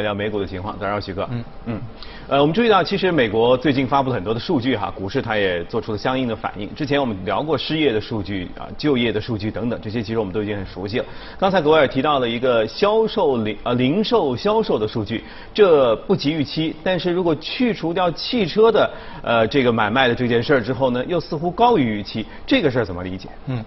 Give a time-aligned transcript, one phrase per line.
[0.00, 1.28] 聊聊美股的情况，早上好，徐哥。
[1.30, 1.80] 嗯嗯，
[2.28, 6.72] 呃，我们注意到，其实美国最近发布了很多的数据哈，股市它也做出了相应的反应。
[6.74, 11.04] 之前我们聊过失业的数据啊，就业的数据等等，这些其实我们都已经很熟悉了。
[11.38, 15.22] 刚才格外尔提到了一个销售零呃零售销售的数据，
[15.52, 18.90] 这不及预期，但是如果去除掉汽车的
[19.22, 23.28] 呃这个买卖的这件事儿之后呢，又似乎高于预期，这个事儿怎么理解？
[23.46, 23.64] 嗯。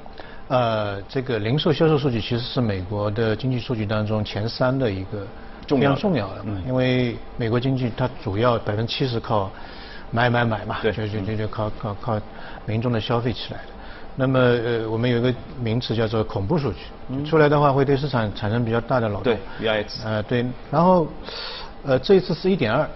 [0.49, 5.27] 呃，这个零售销售数据其实是美国的经济数据当中前三的一个。
[5.67, 9.51] 非常重要的，因为美国经济它主要百分之七十靠
[10.11, 12.21] 买买买嘛，就就就就靠靠靠
[12.65, 13.65] 民众的消费起来的。
[14.15, 19.23] 那么呃，我们有一个名词叫做恐怖数据，出来的话会对市场产生比较大的扰动。
[19.23, 19.85] 对，VIX。
[20.05, 21.07] 呃，对，然后
[21.83, 22.87] 呃这一次是一点二，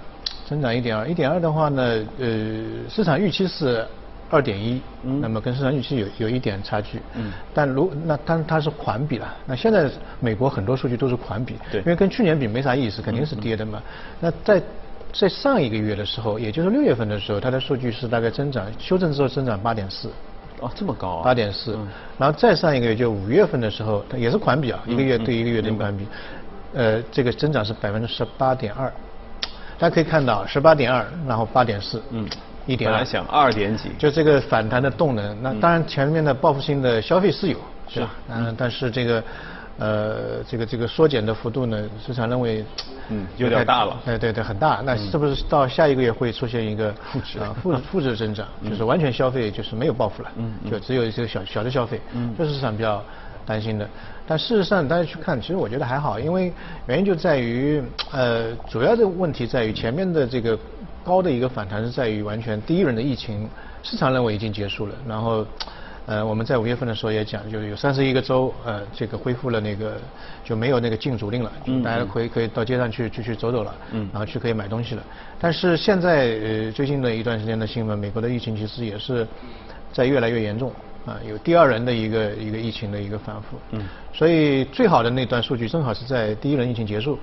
[0.48, 1.84] 增长一点二，一点二的话呢，
[2.20, 2.28] 呃
[2.90, 3.86] 市场预期是。
[4.32, 13.84] 二点一，那么跟市场预期有有一点差距，嗯，但如那但它是环比了，那现在美国很多数据都是环比，对，因为跟去年比没啥意思，肯定是跌的嘛。
[14.22, 14.64] 那在
[15.12, 20.10] 在上一个月的时候，也就是六月份的时候，它的数据是大概增长修正之后增长八点四，
[20.62, 21.78] 哦，这么高啊，八点四，
[22.18, 26.08] 然后再上一个月就五月份的时候，它也是环比啊，一个月对一个月的环比，
[26.74, 28.90] 呃，这个增长是百分之十八点二，
[29.78, 32.26] 大家可以看到十八点二，然后八点四，嗯。
[32.66, 38.00] 一点，本来想二点几，就这个反弹的动能，那当然前面的报复性的消费是有，是。
[38.00, 38.12] 吧？
[38.30, 39.24] 嗯，但是这个，
[39.78, 42.64] 呃，这个这个缩减的幅度呢，市场认为，
[43.10, 44.00] 嗯，有点大了。
[44.06, 44.82] 哎，对对，很大。
[44.86, 47.40] 那是不是到下一个月会出现一个负值。
[47.40, 47.56] 啊？
[47.62, 53.04] 负 负值增长，就是完全消费就是没有报复了，嗯，就只有一些小小的消费，嗯，这是市场比较
[53.46, 53.88] 担心的。
[54.28, 56.52] 但事实上大家去看，其实我觉得还好，因为
[56.88, 60.58] 原因就在于，呃，主要的问题在于前面的这个。
[61.04, 63.50] 高的一个反弹是在于完全第一轮的疫情，
[63.82, 64.94] 市场认为已经结束了。
[65.08, 65.44] 然后，
[66.06, 69.98] 呃，我们在五月份的时候也讲，就是有三十一个州，呃，这个恢复了那个
[70.44, 71.52] 就没有那个禁足令了，
[71.84, 75.02] 大家可以可以到街上去去去走走了，嗯，然后去可以买东西了。
[75.40, 79.28] 但是现在呃最近的一段时间的新闻，美国的疫情其实也是
[79.92, 80.72] 在越来越严重，
[81.06, 83.82] 啊，有第二轮的一个一个疫情的一个反复，嗯，
[84.14, 87.18] 所以最好的那段数据正好是在第一轮疫情结束。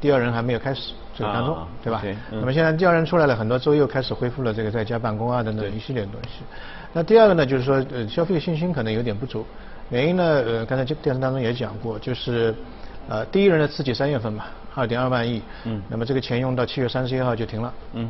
[0.00, 2.02] 第二轮还没有开始这个当中，对吧？
[2.30, 6.42] 那么现在第二轮出来了，很多州又开始恢复了这个在家办公啊等等一系列东西。
[6.94, 9.44] 那第二个呢，就是说呃消费信心可能有点不足，
[9.90, 12.54] 原因呢呃刚才就电视当中也讲过，就是
[13.08, 18.08] 呃第一轮的刺激三月份嘛，二点二万亿，嗯，那么这个钱用到七月三十一号就停了，嗯。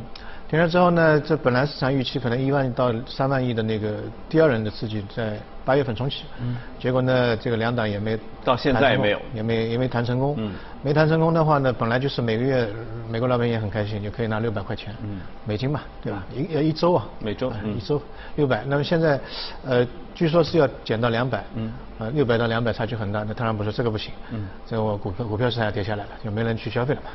[0.51, 10.51] 停了之后呢，这本来市场预期可能一万到三万亿的那个第二轮的刺激在八月份重启，嗯，结果呢，这个两党也没到现在也没有，也没也没谈成功，嗯，
[10.83, 12.67] 没谈成功的话呢，本来就是每个月
[13.09, 16.25] 美国老百姓也很开心，就可以拿六百块钱，嗯，美金嘛，对吧？
[16.35, 18.01] 一呃一周啊，每周一周
[18.35, 19.17] 六百，那么现在
[19.65, 27.09] 呃据说是要减到两百，嗯，呃六百到两百差距很大，那特朗普说这个不行，嗯，这个我股票股票市场跌下来了，就没人去消费了嘛，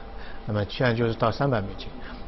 [0.46, 1.86] 那么现在就是到三百美金。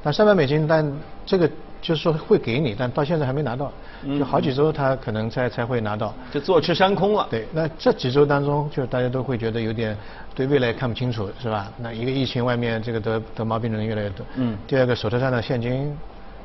[0.08, 0.90] 那三百美金，但
[1.26, 1.46] 这个
[1.82, 3.70] 就是说会给你，但到现在还没拿到，
[4.18, 7.26] 就好几周他可能才才会拿到，就坐吃山空了。
[7.30, 9.94] 对，那这几周当中，就大家都会觉得有点
[10.34, 11.70] 对未来看不清楚，是吧？
[11.76, 14.24] 那一个疫情，外面这个得得毛病的人越来越多。
[14.36, 14.56] 嗯。
[14.66, 15.94] 第二个，手头上的现金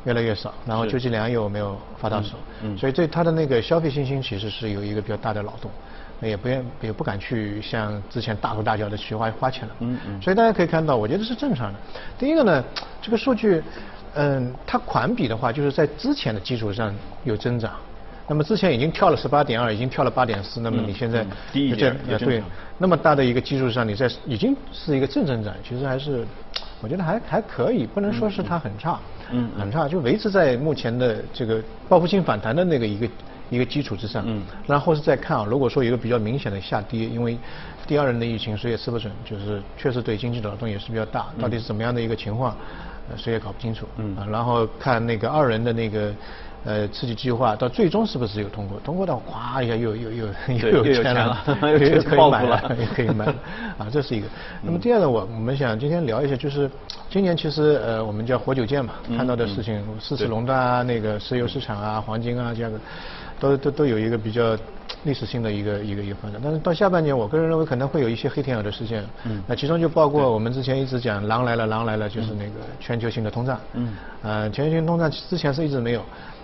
[0.03, 2.77] 越来越少，然后救济粮又没有发到手，嗯。
[2.77, 5.71] 所以对他的那个消费信心其实是有一个比较大的扰动。
[6.21, 11.79] 也不愿也不敢去像之前大手大脚的去花花钱了，嗯嗯，所以大家可以看到，我觉得是正常的。
[12.17, 12.63] 第一个呢，
[13.01, 13.61] 这个数据，
[14.13, 16.93] 嗯，它环比的话，就是在之前的基础上
[17.25, 17.73] 有增长。
[18.25, 22.41] 那么之前已经跳了十八点二，已经跳了八点四，那么你现在低一点，对，
[22.77, 26.25] 那么大的一个基础上，你在已经是一个正增长，其实还是
[26.81, 28.97] 我觉得还还可以，不能说是它很差，
[29.31, 33.05] 嗯，很差，就维持在目前的这个报复性反弹的那个一个。
[33.49, 37.37] 一个基础之上，嗯，然后是再看啊，如果说有一个比较明显的下跌，因为
[37.85, 42.55] 第二轮的疫情谁也吃不准，就是确实对经济的扰动也是比较大，到底是怎么样的一个情况，
[43.11, 46.13] 呃谁也搞不清楚，嗯，然后看那个二轮的那个
[46.65, 50.27] 呃刺激计划到最终是不是有通过，通过的哗一下又又又
[50.71, 53.35] 又有钱了， 又可以买了，又 可以买了，
[53.77, 54.27] 啊，这是一个。
[54.61, 56.71] 那么第二个我我们想今天聊一下，就是
[57.09, 62.79] 今年其实呃我们叫活久见嘛，看到的事情四次垄断啊，那个石油市场啊，黄金啊这样的。
[63.43, 64.57] 都都都有一个比较
[65.03, 69.03] 历史性的一个一个一个发展，但是到下半年，我个人认为可能会有一些黑天鹅的事件。
[69.25, 69.43] 嗯。
[69.45, 73.59] 那其中就包括我们之前一直讲“狼来了，狼来了”，就是那个全球性的通胀。
[73.73, 73.95] 嗯。
[74.21, 76.01] 呃，全球性通胀之前是一直没有，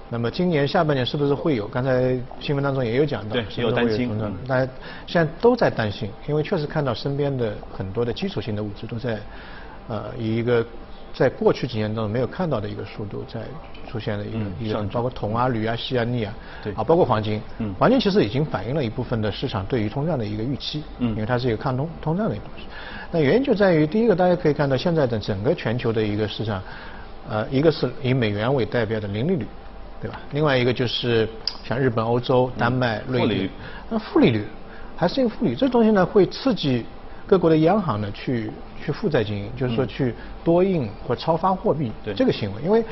[0.10, 1.70] 那么今年下半年是不是会有？
[1.70, 4.12] 刚才新闻当中也有讲到，对，有担心。
[4.46, 4.70] 大家
[5.08, 9.20] 现在都在担心，因为确实看到身边的很多的基础性的物质都在
[9.88, 10.66] 呃以一个
[11.14, 13.42] 在过去几年当中没有看到的一个速度在
[13.90, 16.34] 出现的一个一个，包括铜啊、铝啊、锡啊、镍啊，
[16.64, 16.74] 对。
[16.74, 22.66] 啊，包括黄金，嗯，黄金其实已经反映了一部分的市场对于通胀的一个预期，嗯，因为它是一个抗通通胀的一个东西。
[23.12, 26.62] 那原因就在于第一个，大家可以看到现在的整个全球的一个市场，
[27.28, 29.48] 呃，一个是以美元为代表的零利率，
[30.00, 30.20] 对吧？
[30.32, 31.28] 另外一个就是
[31.64, 33.50] 像日本、欧洲、丹麦、瑞典，
[33.90, 34.46] 那负利率
[34.96, 36.86] 还是一个负利率，这东西呢会刺激
[37.30, 38.50] 各国的央行呢去
[38.84, 42.84] 去负债经营，就是说去多印或超发货币这个行为，因为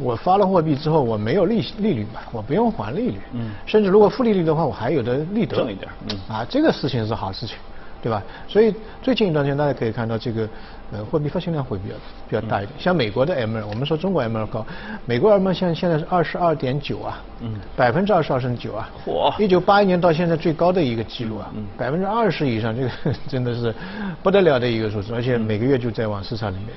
[0.00, 7.58] 我发了货币之后我没有利利率嘛，我不用还利率，嗯，甚至如果负利率的话，我还有的利得，挣一点，嗯，啊，这个事情是好事情。
[8.02, 8.20] 对吧？
[8.48, 10.48] 所以最近一段时间，大家可以看到这个
[10.92, 11.94] 呃货币发行量会比较
[12.28, 12.72] 比较大一点。
[12.76, 14.66] 像美国的 M 二，我们说中国 M 二高，
[15.06, 19.40] 美国 M 二现现在是二十二点九啊，嗯，百分之二十二点九啊，嚯！
[19.40, 22.90] 一九八一年到现在最高的一个记录啊，百分之二十以上，这个
[23.28, 23.72] 真的是
[24.20, 26.68] 不得了的一个数字，而且每个月就在往市场里面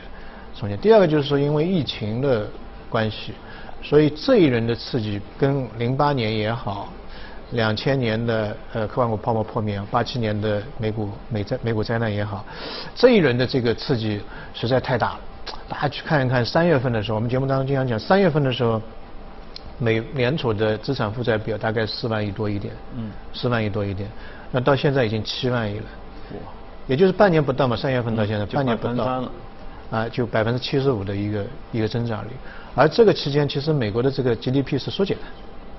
[0.56, 0.78] 充钱。
[0.78, 2.48] 第二个就是说，因为疫情的
[2.88, 3.34] 关系，
[3.82, 6.88] 所以这一轮的刺激跟零八年也好。
[7.52, 12.44] 两千年的呃科幻股泡沫破灭，八七年的美股美灾美股灾难也好，
[12.96, 14.20] 这一轮的这个刺激
[14.54, 15.20] 实在太大了。
[15.70, 18.82] 大家去看一看三月份的时候，我们节目当中经常讲，三月份的时候，
[19.78, 24.10] 美联储的资产负债表大概四万亿多一点，嗯，四万亿多一点，
[24.52, 25.86] 那到现在已经七万亿了，
[26.34, 26.38] 哇，
[26.88, 29.24] 也就是半年不到嘛，三月份到现在半年不到，
[29.92, 32.30] 啊，就百分之七十五的一个一个增长率，
[32.74, 35.24] 而这个期间其实美国的这个 GDP 是缩减的。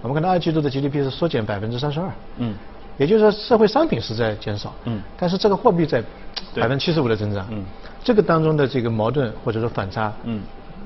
[0.02, 2.08] 我们看到二季度的 GDP 是缩减百分之三十二，
[2.38, 2.54] 嗯，
[2.98, 6.02] 也就是说社会商品是在减少，嗯，但是这个货币在
[6.54, 7.64] 百分之七十五的增长，嗯，
[8.04, 10.42] 这个当中的这个矛盾或者说反差，嗯，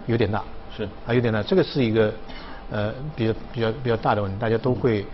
[0.06, 0.42] 有点大，
[0.74, 0.84] 是。
[1.06, 2.12] 啊有点大，这个是一个
[2.70, 5.04] 呃比较比较比较大的问题，大家都会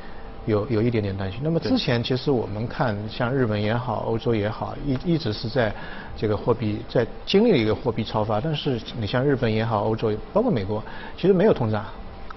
[0.44, 1.40] 有有一点点担心。
[1.42, 5.74] 那么之前其实我们看像日本也好，欧洲也好，一一直是在
[6.16, 10.82] 这个货币在经历了一个货币超发，但是你像日本也好，欧洲包括美国，
[11.16, 11.84] 其实没有通胀。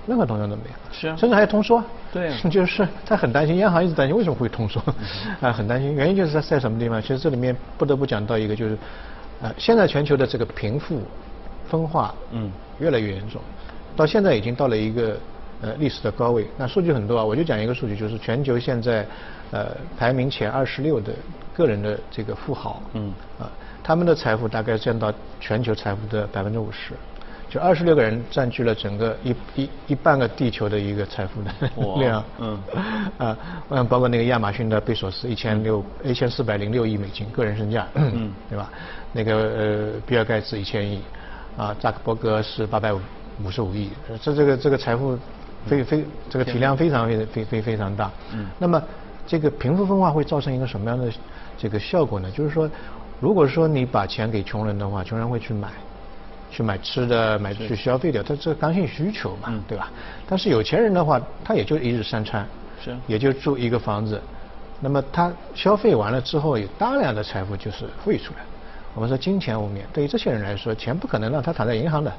[0.09, 4.81] 任何通胀都没有，是啊，甚至还有通缩，对， 就是他很担心，央行一直担心为什么会通缩，
[5.39, 7.00] 啊，很担心，原因就是在在什么地方？
[7.00, 8.75] 其实这里面不得不讲到一个，就是，
[9.44, 11.01] 呃，现在全球的这个贫富
[11.69, 13.39] 分化，嗯，越来越严重，
[13.95, 15.15] 到现在已经到了一个
[15.61, 16.47] 呃历史的高位。
[16.57, 19.05] 那数据很多啊，我就讲一个数据，就是全球现在
[19.51, 21.13] 呃排名前二十六的
[21.55, 23.47] 个人的这个富豪，嗯，啊，
[23.83, 26.94] 他们的财富大概占到全球财富的百分之五十。
[27.50, 31.51] 就二十六个人占据了整个一一一半个地球的一个财富的
[32.00, 32.60] 量，嗯，
[33.18, 33.38] 啊，
[33.69, 38.69] 嗯，包括那个亚马逊的贝索斯一千六一千四百零六亿美金个人身价，嗯， 对吧？
[39.13, 41.01] 那个呃，比尔盖茨一千亿，
[41.57, 43.01] 啊，扎克伯格是八百五
[43.44, 43.90] 五十五亿，
[44.22, 45.18] 这这个这个财富
[45.66, 48.80] 非非这个体量非常非非非非常大，嗯，那么
[49.25, 51.12] 这个贫富分化会造成一个什么样的
[51.57, 52.30] 这个效果呢？
[52.30, 52.69] 就是说，
[53.19, 55.69] 如果说你把钱给穷人的话，穷人会去买。
[56.51, 59.92] 去买吃的，买去消费掉，他这刚性需求嘛，对吧？
[60.28, 62.46] 但是有钱人的话，他也就一日三餐，
[62.84, 64.19] 是，也就住一个房子，
[64.80, 68.40] 那么他消费完了之后，有大量的财富就是汇出来。
[68.96, 72.12] 我们说金钱无面，对于这些人来说，钱不可能让他躺在银行的，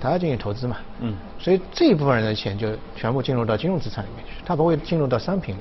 [0.00, 0.76] 他要进行投资嘛。
[1.00, 1.14] 嗯。
[1.38, 5.60] 所以这一部分人的钱就全部进入到金融资产里面去，他不会进入到商品里，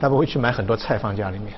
[0.00, 1.52] 他不会去买很多菜放家里面，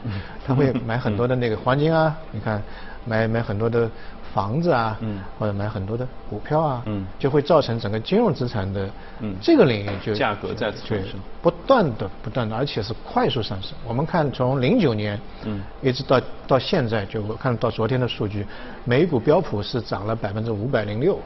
[0.45, 2.61] 他会买很多的那个黄金啊，你看，
[3.05, 3.89] 买买很多的。
[4.33, 8.89] 房子啊，嗯，或者买很多的股票啊，嗯，就会造成整个金融资产的，
[9.21, 13.77] 嗯，这个领域就价格再次上升，不断的不断的，而且是快速上升。
[13.87, 18.47] 我们看从零九年，嗯，一直到到现在，就我看到昨天的数据，
[18.85, 21.19] 美股标普是涨了百分之五百零六。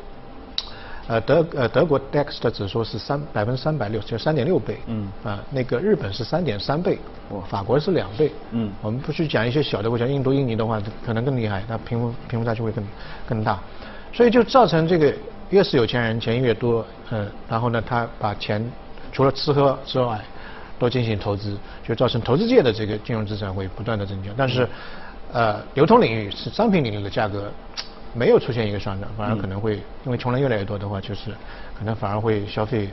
[1.08, 4.78] 呃，德呃德国 DAX 的指数是三百分之三百六，就三点六倍。
[4.86, 5.10] 嗯。
[5.22, 6.98] 啊，那个日本是三点三倍，
[7.48, 8.32] 法国是两倍。
[8.50, 8.72] 嗯。
[8.82, 12.84] 我们不去讲一些小的国家，印度、印尼的话可能更厉害，它贫富贫富差距会更
[13.28, 13.60] 更大，
[14.12, 15.14] 所以就造成这个
[15.50, 18.68] 越是有钱人钱越多，嗯，然后呢，他把钱
[19.12, 20.20] 除了吃喝之外，
[20.76, 24.68] 都进行投资，就造成投资界的这个金融资产会不断的增加，但是，
[25.32, 27.48] 呃，流通领域是商品领域的价格。
[28.14, 31.30] 没有出现一个上涨，反而可能会因为穷人越来越多的话，就是
[31.78, 32.88] 可能反而会消费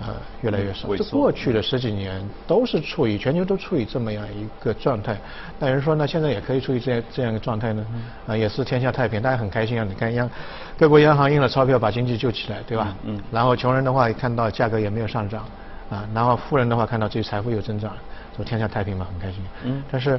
[0.00, 0.08] 呃
[0.42, 0.88] 越来越少。
[0.96, 5.16] 这过去的十几年都是处于全球都处于这么样一个状态。
[5.58, 7.86] 那有人说呢，现在也可以处于这样这样一个状态呢？
[8.26, 9.86] 啊，也是天下太平，大家很开心啊！
[9.88, 10.28] 你看央
[10.76, 12.94] 各国央行印了钞票把经济救起来，对吧？
[13.04, 13.20] 嗯。
[13.30, 15.44] 然后穷人的话看到价格也没有上涨
[15.90, 17.92] 啊，然后富人的话看到自己财富有增长，
[18.36, 19.40] 说天下太平嘛，很开心。
[19.64, 19.82] 嗯。
[19.90, 20.18] 但是。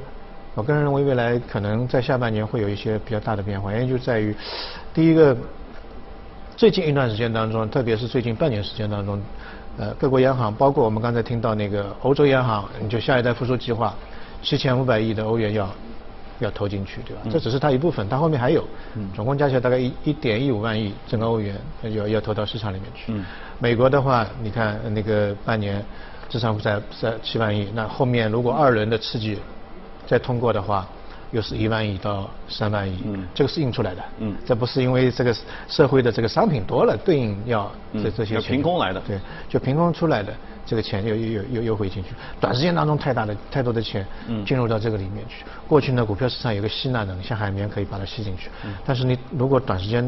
[0.58, 4.36] 我个人认为，未来可能在下半年会有一些比较大的变化，原因就在于，
[4.92, 5.38] 第一个，
[6.56, 9.22] 最近一段时间当中，特别是最近半年时间当中，
[9.78, 13.94] 呃，各国央行，包括我们刚才听到那个欧洲央行，你就下一代复苏计划，
[14.42, 15.70] 七千五百亿的欧元要
[16.40, 17.22] 要投进去，对吧？
[17.30, 18.64] 这只是它一部分，它后面还有，
[19.16, 23.14] 总共加起来大概一一点一五万亿整个欧元要要投到市场里面去。
[23.60, 25.86] 美国的话，你看那个半年
[26.28, 29.38] 资产负债在七万亿，那后面如果二轮的刺激
[30.08, 30.88] 再通过的话。
[31.32, 35.36] 又是一万亿到三万亿，嗯，这个是印出来的，嗯，这不是因为这个
[35.68, 40.34] 社会的这个商品多了，对应要这这些凭空来的，对，就凭空出来的
[40.66, 44.08] 这个钱又又又又又会进去，短时间当中太大的太多的钱
[44.46, 45.44] 进入到这个里面去。
[45.68, 48.50] 过去呢，股票市场有个吸纳能力，像海绵可以把它吸进去，
[48.86, 50.02] 但是你如果短时间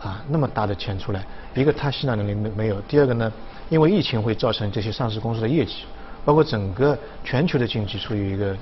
[0.00, 1.22] 啊那么大的钱出来，
[1.54, 3.30] 一个它吸纳能力没没有，第二个呢，
[3.68, 5.84] 因为疫情会造成这些上市公司的业绩，
[6.24, 8.56] 包括整个全球的经济处于一个。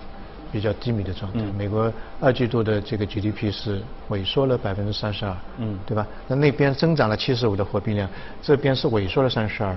[0.52, 1.40] 比较低迷的状态。
[1.56, 1.90] 美国
[2.21, 3.80] 二季度的这个 GDP 是
[4.11, 6.06] 萎缩了百分之三十二，嗯，对吧？
[6.28, 8.09] 那那边增长了七十五的货币量，
[8.42, 9.75] 这边是萎缩了三十二，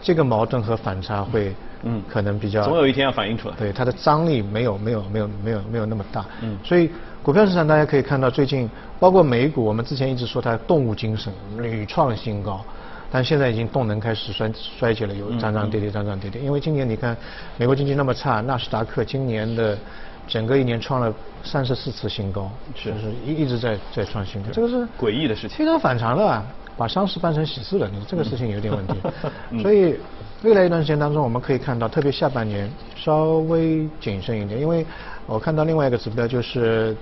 [0.00, 2.64] 这个矛盾和反差会，嗯，可能比较。
[2.64, 3.54] 总有一天要反映出来。
[3.56, 6.24] 对，它的张力没有没有没有没有没有那么大。
[6.40, 6.58] 嗯。
[6.64, 6.90] 所以
[7.22, 12.64] 股票市场大家可以看到，最近包括美股，我们之前一直说它动物精神屡创新高。
[13.12, 16.42] 但现在已经动能开始衰衰竭了，有涨涨跌跌，涨涨跌跌。
[16.42, 17.16] 因为今年你看，
[17.56, 19.78] 美国经济那么差，纳斯达克今年的
[20.26, 21.12] 整个一年创了
[21.42, 26.42] 三十四次新高，是是一一直在在创新高，这个是诡异的事情，非常反常的，
[26.76, 28.94] 把丧事办成喜事了，你这个事情有点问题。
[29.62, 29.96] 所以
[30.42, 34.84] 未来一段时间当中，我们可以看到，特别下半年稍微谨慎一点，因为
[35.26, 36.96] 我看到另外一个指标就是。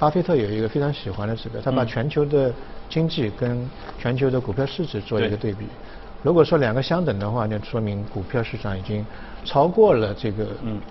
[0.00, 2.54] 巴菲特有一个非常喜欢的指标，他把全球的
[2.88, 5.66] 经济跟全球的股票市值做一个对比。
[6.22, 9.04] 如果说两个相等的话，那说明股票市场已经
[9.44, 10.46] 超过了这个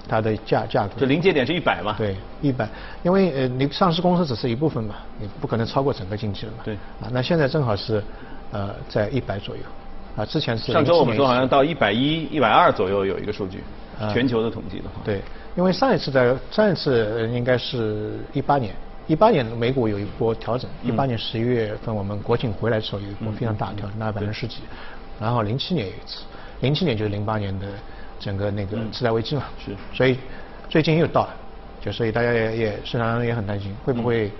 [0.07, 0.93] 它的价价格。
[0.97, 1.95] 这临界点是一百嘛？
[1.97, 2.67] 对，一百。
[3.03, 6.59] 因为呃，你上市公司只是一部分嘛，你不可能超过整个经济了嘛。
[6.63, 6.75] 对。
[7.01, 8.01] 啊，那现在正好是
[8.51, 9.61] 呃在一百左右。
[10.15, 10.71] 啊，之前是。
[10.71, 13.61] 上周我们说好像到一百一、一百二左右有一个数据，
[14.13, 15.01] 全球的统计的话。
[15.03, 15.21] 对，
[15.55, 18.73] 因为上一次在上一次应该是一八年。
[19.07, 24.57] 一八年美股有一波调整，一八年十一月份我们国庆回来的时候有一波非常大的调整，那百分之十几。
[25.19, 26.23] 然后零七年有一次，
[26.61, 27.67] 零七年就是零八年的
[28.19, 29.43] 整个那个次贷危机嘛。
[29.63, 29.75] 是。
[29.93, 30.17] 所以
[30.69, 31.35] 最近又到了，
[31.81, 34.31] 就所以大家也也市场上也很担心会不会。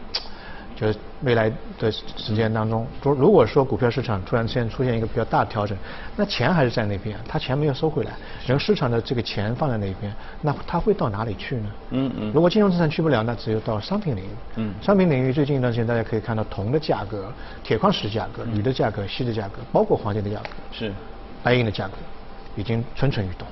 [0.79, 5.75] 就是未来的时间当中，如如果说股票市场突然之间出现一个比较大的调整，
[6.15, 8.12] 那钱还是在那边，他钱没有收回来，
[8.46, 11.69] 然后市场的这个钱放在那边，那他会到哪里去呢？
[11.89, 12.31] 嗯嗯。
[12.31, 14.29] 如果金融资产去不了，那只有到商品领域。
[14.57, 14.72] 嗯。
[14.79, 20.93] 商品领域最近一段时间，大家可以看到铜的价格、铁矿石的价格、铝的价格、锡的价格，包括黄金的价格，是，
[21.41, 21.93] 白银的价格，
[22.55, 23.48] 已经蠢蠢欲动。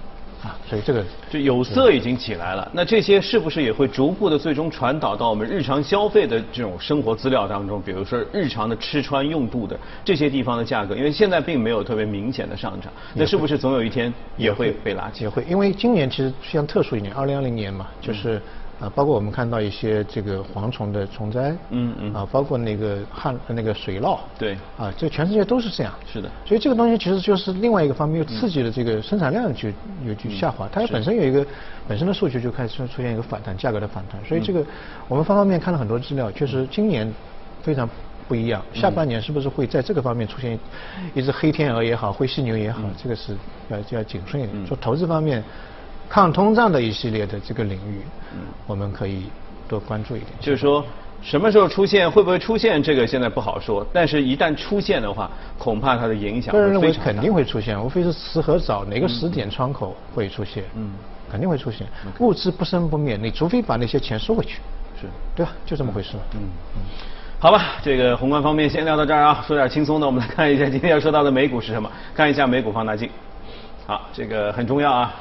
[0.46, 7.82] 啊，所以这个就有色已经起来了，那这些是不是也会逐步的最终传导到我们日常消费的这种生活资料当中？
[7.82, 15.24] 比如说日常的吃穿用度的这些地方的价格，因为现在并没有特别明显的上涨，那是不是总有一天也会被拉起？
[15.24, 18.40] 也会，因为今年其实像特殊一年，二零二零年嘛，就是。
[18.79, 29.70] 啊，包括我们看到一些这个蝗虫的虫灾，嗯嗯，啊，包括那个旱那个水涝，对，啊，这全世界都是这样，是的，所以这个东西其实就是另外一个方面，又刺激了这个生产量就
[30.03, 31.46] 有就下滑，它本身有一个
[31.88, 34.62] 本身的数据就开始出现一个反弹，价格的反弹，所以这个
[35.08, 37.10] 我们方方面面看了很多资料，确实今年
[37.62, 37.89] 非常
[38.27, 40.60] 不一样，下半年是不是会在这个方面出现
[41.13, 43.38] 一只黑天鹅也好，灰犀牛也好，这个是
[43.70, 45.41] 要要谨慎一点，说投资方面。
[46.10, 48.02] 抗通胀的一系列的这个领域，
[48.34, 49.24] 嗯，我们可以
[49.68, 50.32] 多关注一点。
[50.40, 50.86] 就是说，
[51.22, 53.86] 什么时候出现，会不会出现，这个现在不好说。
[53.92, 56.54] 但是，一旦出现的话，恐怕它的影响。
[56.54, 60.64] 个人认为肯定会出现，无非是迟和早，哪个时点窗口会出现。
[60.76, 60.92] 嗯，
[61.32, 61.88] 肯定会出现。
[62.20, 64.60] 物质不生不灭，你除非把那些钱收回去。
[65.02, 65.52] 是，对吧？
[65.66, 66.12] 就这么回事。
[66.36, 66.42] 嗯
[66.76, 66.82] 嗯。
[67.38, 71.90] 好吧，这个宏观方面先聊到这儿啊，说点轻松的，我们来看一下今天要说到的美股是什么。
[72.14, 73.10] 看一下美股放大镜。
[73.86, 75.14] 好，这个很重要啊。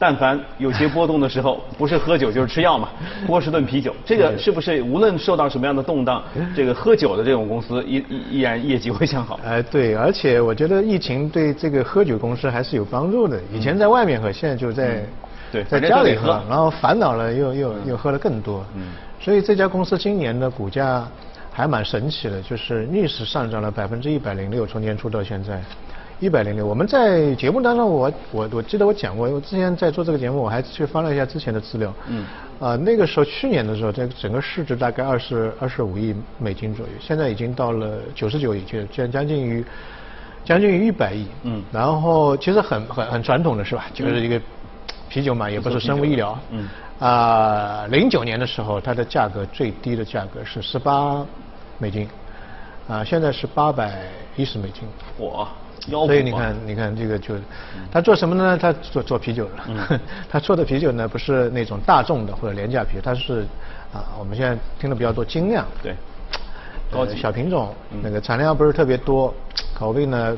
[0.00, 2.88] 但凡有些波动的时候，不是喝酒就是吃药嘛，
[3.28, 6.24] 波士顿啤酒，这个是不是无论受到什么样的动荡，
[6.56, 9.38] 这个喝酒的这种公司依依依然业绩会向好？
[9.44, 13.38] 哎，对，而且我觉得疫情对这个喝酒公司还是有帮助的。
[13.52, 15.04] 以前在外面喝，现在就在
[15.52, 18.64] 对在家里喝，然后烦恼了又又又喝了更多。
[18.74, 21.06] 嗯，所以这家公司今年的股价
[21.52, 25.60] 还蛮神奇的，就是逆势上涨了百分之一百零六，从年初到现在。
[26.20, 31.92] 一百零六，我们在节目当中，我我我记得我讲过，我之前在做这个节目，我还去翻了一下之前的资料。
[32.08, 32.26] 嗯。
[32.60, 39.64] 啊，那个时候去年的时候，这个整个市值大概二十二十五亿美金左右，现在已经到了九十九亿，就将将近于
[40.44, 41.26] 将近于一百亿。
[41.44, 41.62] 嗯。
[41.72, 43.86] 然后其实很很很传统的是吧？
[43.94, 44.38] 就是一个
[45.08, 46.38] 啤酒嘛，也不是生物医疗。
[46.50, 46.68] 嗯。
[46.98, 51.24] 啊，零九年的时候，它的价格最低的价格是十八
[51.78, 52.06] 美金，
[52.86, 54.02] 啊，现在是八百
[54.36, 54.82] 一十美金。
[55.86, 56.06] 火。
[56.06, 57.34] 所以你看，你看这个就，
[57.90, 58.58] 他做什么呢？
[58.58, 60.00] 他做做啤酒了。
[60.28, 63.46] 他做的啤酒呢，不是那种大众的或者廉价啤酒，他是
[63.92, 65.64] 啊，我们现在听的比较多精酿。
[65.82, 65.94] 对。
[66.92, 67.72] 高级小品种，
[68.02, 69.32] 那个产量不是特别多，
[69.72, 70.36] 口味呢，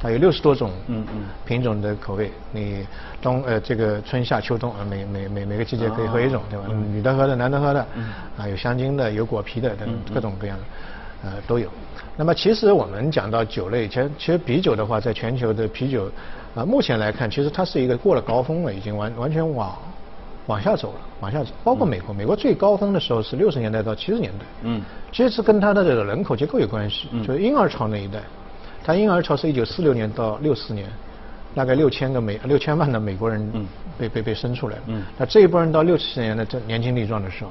[0.00, 0.70] 它有六十多种。
[0.86, 1.24] 嗯嗯。
[1.44, 2.86] 品种的口味，你
[3.20, 6.64] 冬呃这个春夏秋冬啊，每每每每个季节可以喝一种，对吧？
[6.90, 7.86] 女的喝的，男的喝的。
[7.96, 8.08] 嗯。
[8.38, 10.64] 啊，有香精的，有果皮的等各种各样的，
[11.22, 11.68] 呃都有。
[12.16, 16.10] 那么其实我们讲到酒类，其实其实啤酒的话，在全球的啤酒
[16.54, 19.76] 啊，目前来看，其实它是一个过了高峰了，已经完完全往
[20.46, 21.50] 往下走了，往下走。
[21.64, 24.44] 包括美国，美国最高峰的时候是六十年代到七十年代。
[24.62, 24.82] 嗯。
[25.12, 28.20] 其实是跟它的这个人口结构有关系，就是婴儿潮那一代，
[28.84, 30.88] 它婴儿潮是一九四六年到六四年，
[31.54, 33.66] 大概六千个美六千万的美国人
[33.98, 34.82] 被被被生出来了。
[35.18, 37.50] 那这一波人到六七十年的这年轻力壮的时候，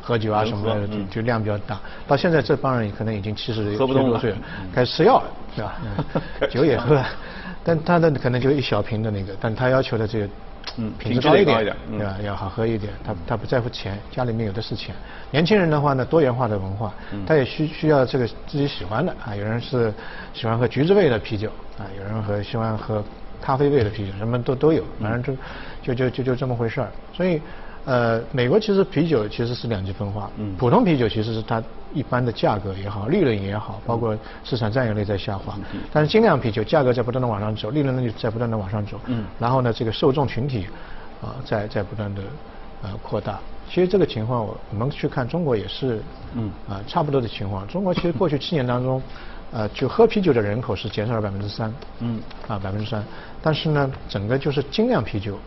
[0.00, 1.80] 喝酒啊什么的就就量比较大。
[2.06, 4.20] 到现在这帮人可能已经七十喝不动了，
[4.74, 5.80] 开始吃药了，对吧？
[6.50, 7.02] 酒也喝，
[7.64, 10.28] 但他的可能就一小瓶的那个，但他要求的这个
[10.98, 12.16] 品质高一点，对吧？
[12.24, 14.94] 要好喝一点，他他不在乎钱，家里面有的是钱。
[15.30, 16.92] 年轻人的话呢，多元化的文化，
[17.26, 19.34] 他也需需要这个自己喜欢的啊。
[19.34, 19.92] 有人是
[20.32, 23.04] 喜欢喝橘子味的啤酒啊，有人喝喜欢喝
[23.42, 25.36] 咖啡味的啤酒，什么都都有，反正
[25.82, 26.88] 就就就就就这么回事儿。
[27.12, 27.42] 所以。
[27.84, 31.60] 呃，美国其实啤酒其实是两极分化，嗯，普通啤酒其实是它
[31.92, 35.58] 一般的价格也好，利润也好，包括市场占有率在下滑，
[35.92, 40.68] 但是精酿啤酒价格在不断的往上走，利润率在不断的往上走，嗯，然后呢，这个受众群体
[41.20, 42.22] 啊在在不断的
[42.84, 43.40] 呃扩大。
[43.68, 46.00] 其实这个情况我我们去看中国也是，
[46.34, 47.66] 嗯，啊差不多的情况。
[47.66, 49.02] 中国其实过去七年当中，
[49.52, 53.04] 呃，就喝啤酒的人口是减少了百分之三，嗯，啊百分之三，
[53.42, 55.38] 但是呢，整个就是精酿啤酒。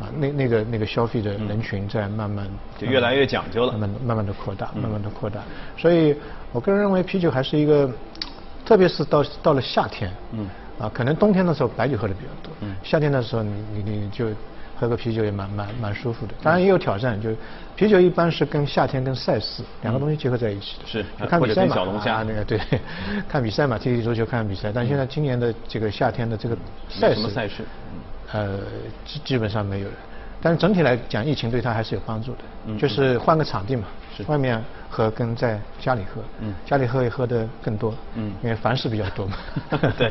[0.00, 2.44] 啊，那那个那个消费的人群在慢慢
[2.76, 5.40] 就越来越讲究了，慢慢慢慢的扩大，慢慢的扩大。
[5.78, 6.16] 所以
[6.50, 7.88] 我个人认为啤酒还是一个，
[8.66, 10.48] 特别是到到了夏天，嗯，
[10.80, 14.26] 啊，可能冬天的时候白酒喝的比较多，嗯，夏天的时候你你你就
[14.76, 16.34] 喝个啤酒也蛮蛮蛮舒服的。
[16.42, 17.30] 当然也有挑战，就
[17.76, 22.60] 啤酒一般是跟夏天跟赛事两个东西结合在一起的，是看比赛嘛，小龙虾那个对，
[23.28, 24.72] 看比赛嘛，踢踢足球看比赛。
[24.72, 26.56] 但现在今年的这个夏天的这个
[26.88, 27.64] 赛事，什么赛事？
[28.32, 28.58] 呃，
[29.04, 29.94] 基基本上没有了，
[30.42, 33.84] 但是整体来讲，疫情对他还是有帮助的，就是换个场地嘛，
[34.26, 39.36] 外面喝跟在家里喝，嗯家里喝也喝的更多，嗯因为凡事比较多嘛。
[39.96, 40.10] 对。